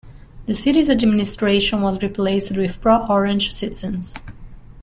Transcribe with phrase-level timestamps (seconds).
[0.47, 4.15] The city's administration was replaced with pro-Orange citizens.